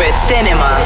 [0.00, 0.78] Secret Cinema.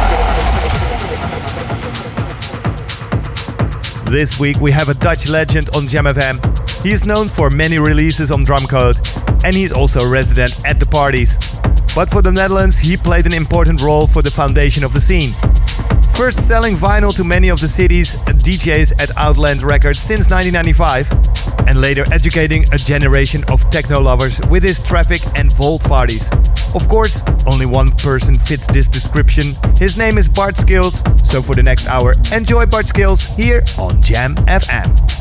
[4.10, 6.42] This week we have a Dutch legend on Jam FM.
[6.82, 8.98] He is known for many releases on Drumcode,
[9.44, 11.38] and he's also a resident at the parties.
[11.94, 15.32] But for the Netherlands, he played an important role for the foundation of the scene.
[16.16, 21.80] First selling vinyl to many of the city's DJs at Outland Records since 1995, and
[21.80, 26.30] later educating a generation of techno lovers with his traffic and vault parties.
[26.74, 29.54] Of course, only one person fits this description.
[29.76, 31.02] His name is Bart Skils.
[31.24, 35.13] so for the next hour, enjoy Bart Skils here on Jam FM.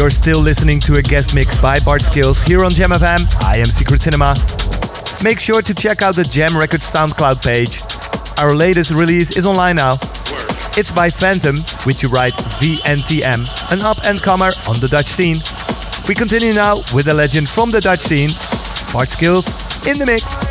[0.00, 3.20] You're still listening to a guest mix by Bart Skils here on Jam FM.
[3.44, 4.34] I am Secret Cinema.
[5.22, 7.82] Make sure to check out the Jam Records SoundCloud page.
[8.42, 9.98] Our latest release is online now.
[10.78, 15.36] It's by Phantom, which you write VNTM, an up and comer on the Dutch scene.
[16.08, 18.30] We continue now with a legend from the Dutch scene,
[18.94, 19.52] Bart Skils,
[19.86, 20.49] in the mix.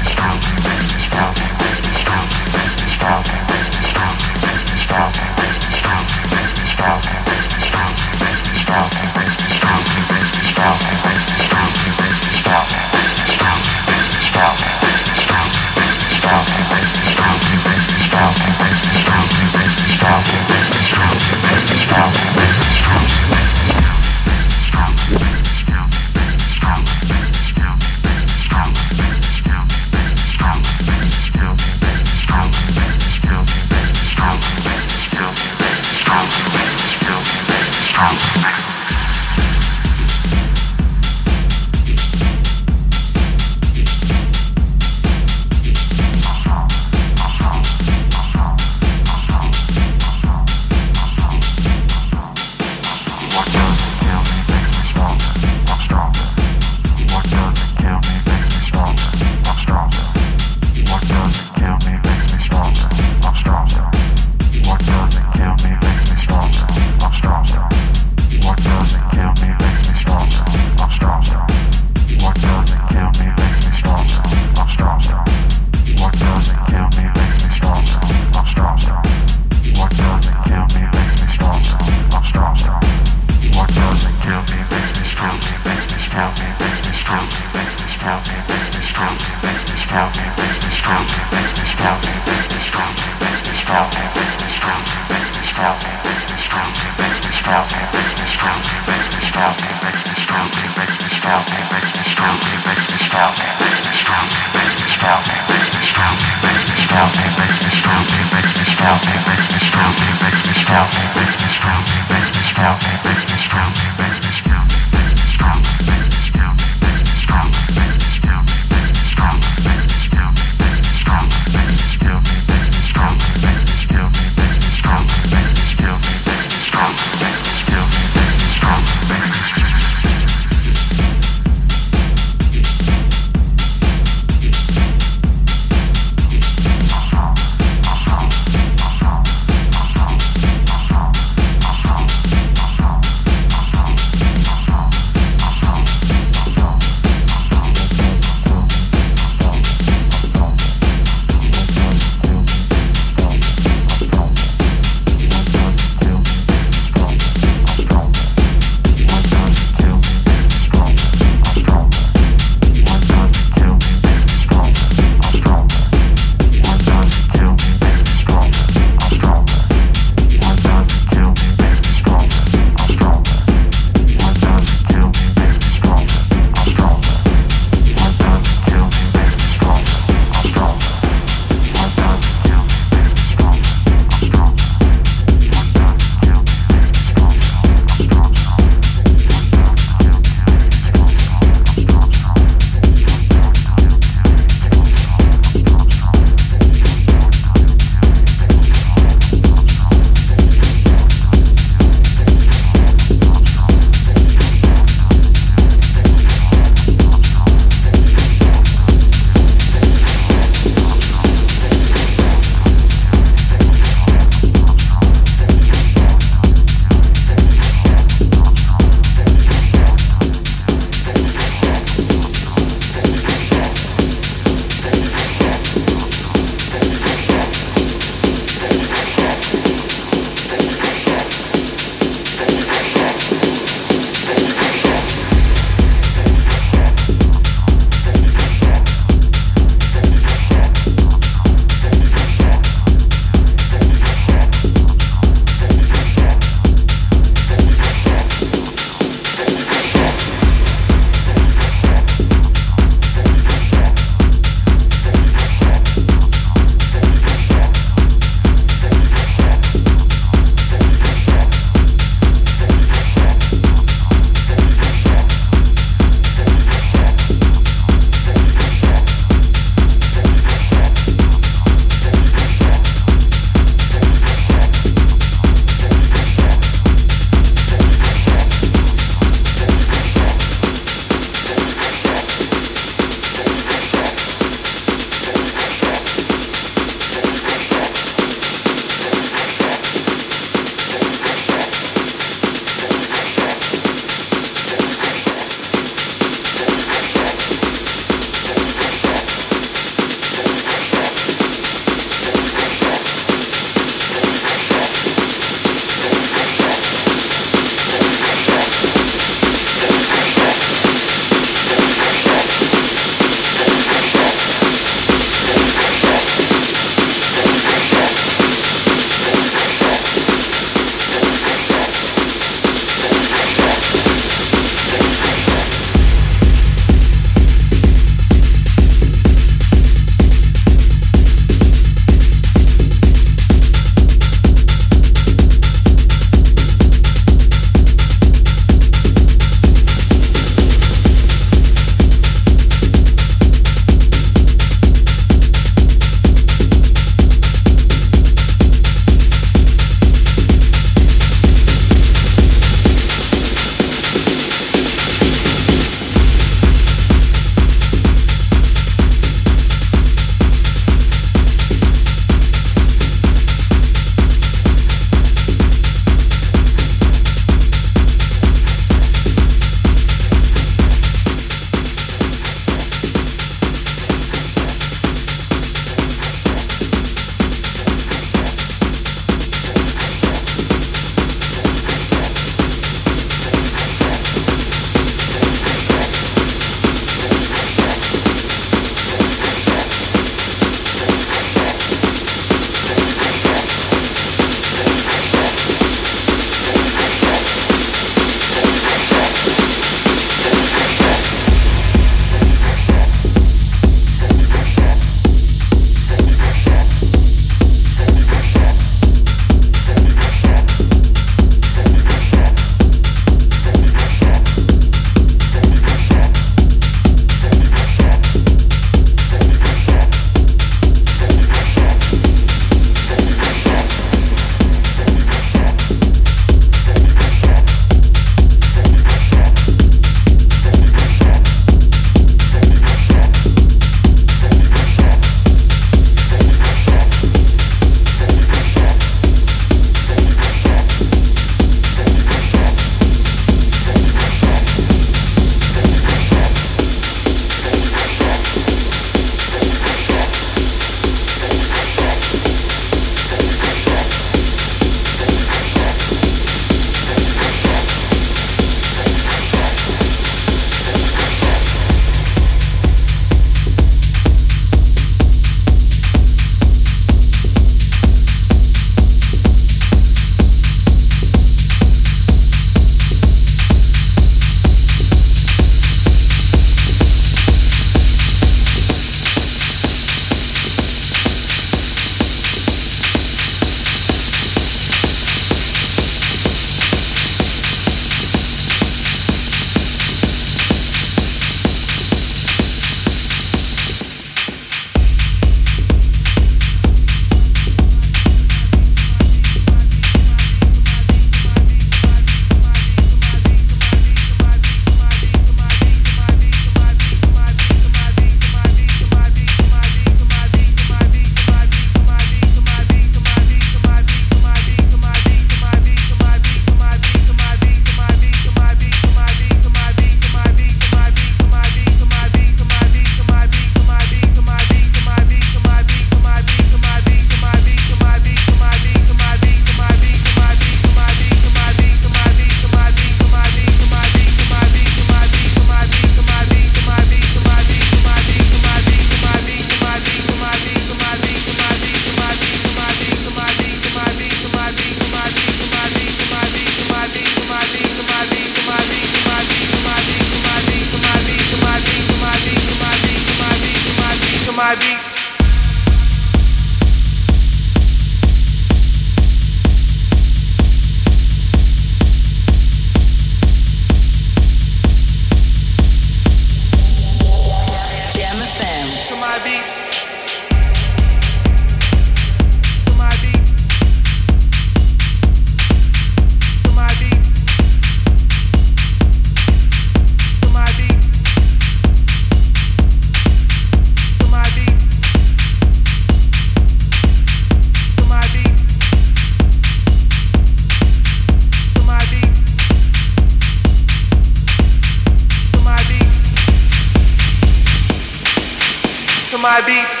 [599.67, 600.00] My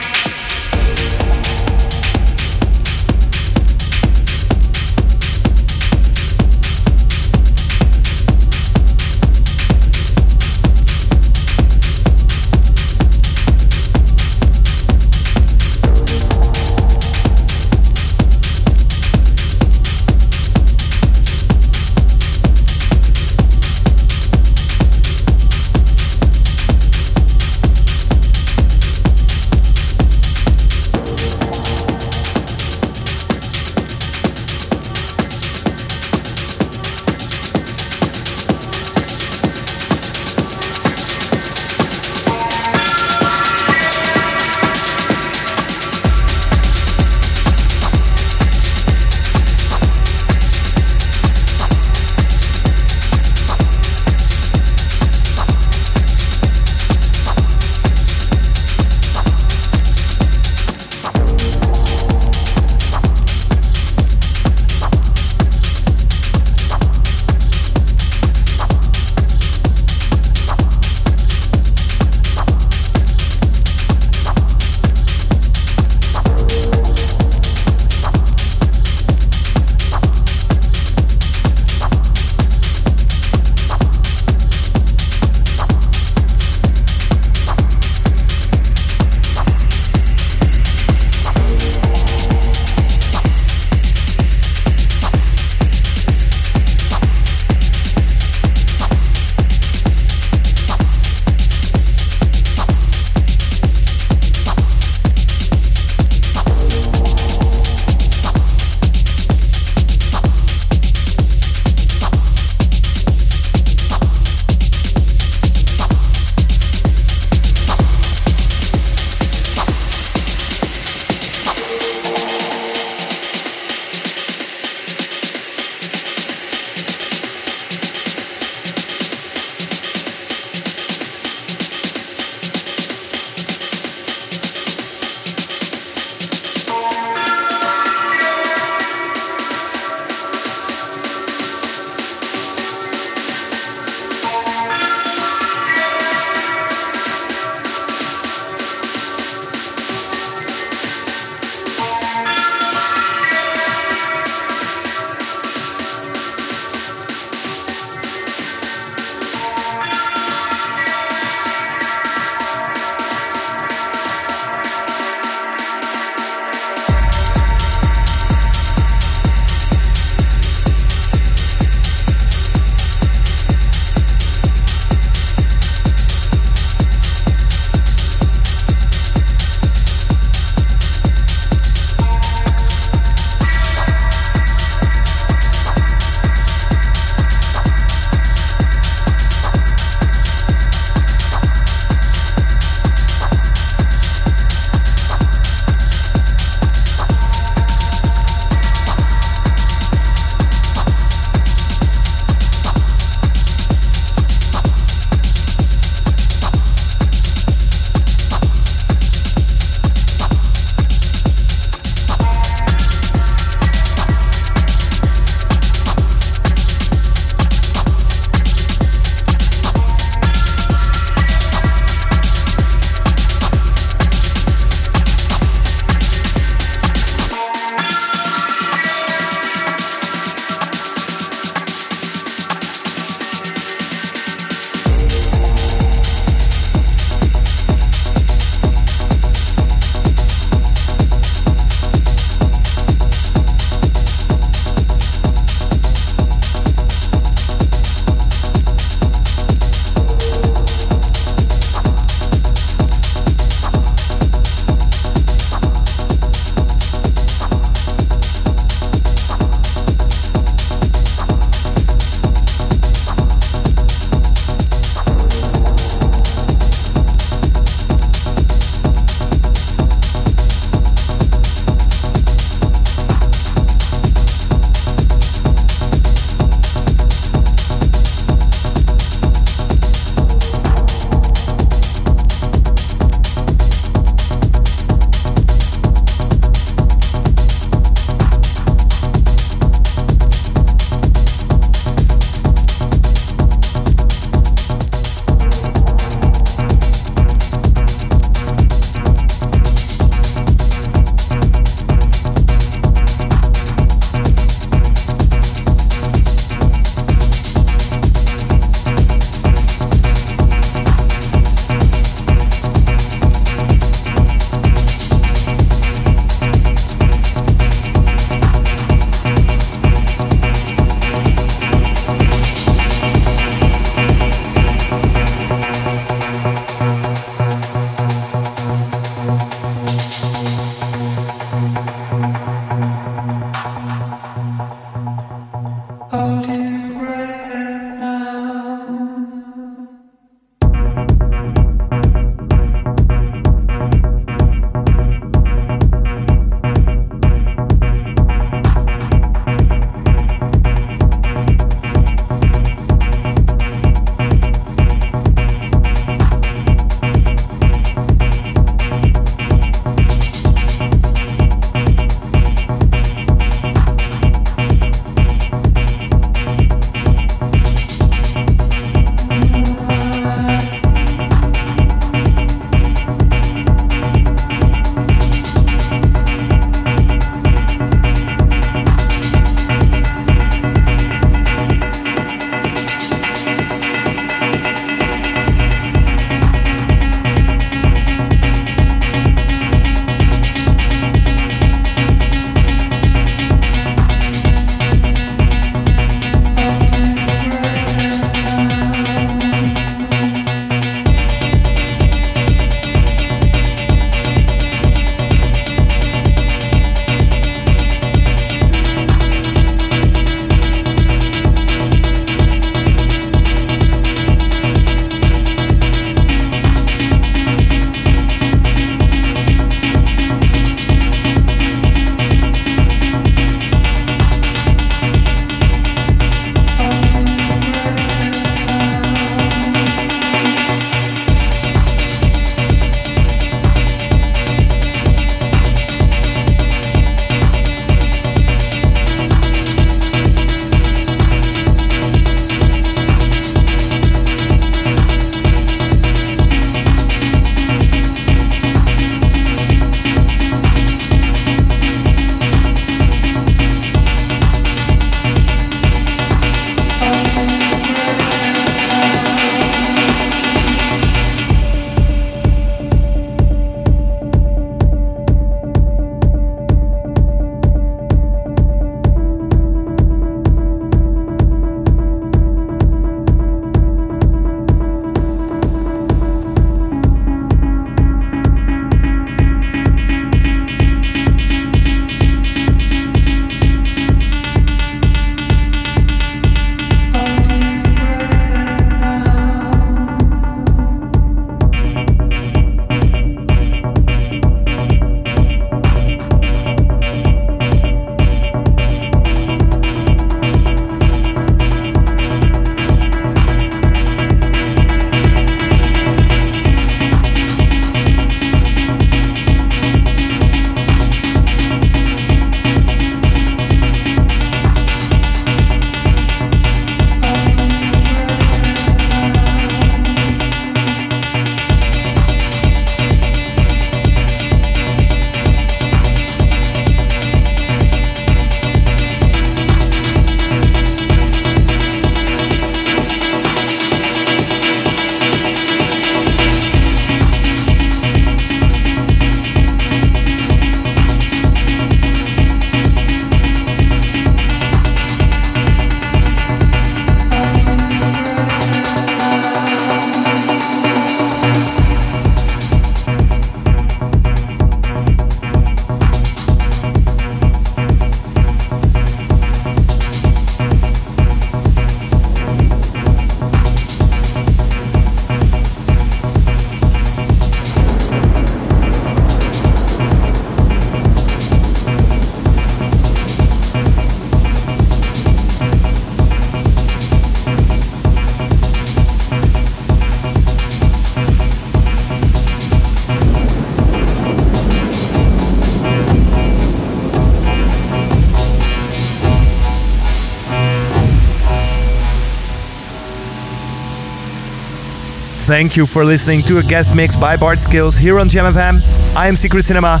[595.52, 598.80] Thank you for listening to a guest mix by Bart Skils here on Gem FM.
[599.14, 600.00] I am Secret Cinema.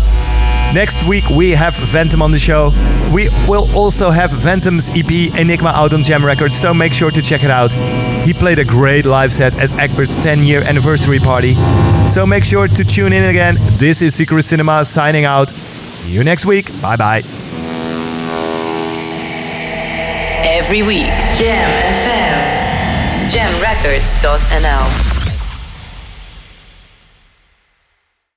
[0.72, 2.70] Next week we have Ventum on the show.
[3.12, 7.20] We will also have Ventum's EP Enigma out on Gem Records, so make sure to
[7.20, 7.70] check it out.
[8.24, 11.52] He played a great live set at Egbert's 10 year anniversary party.
[12.08, 13.58] So make sure to tune in again.
[13.76, 15.50] This is Secret Cinema signing out.
[15.50, 16.72] See you next week.
[16.80, 17.22] Bye bye.
[20.46, 21.68] Every week, Gem
[22.08, 22.62] FM.
[23.28, 25.11] GemRecords.nl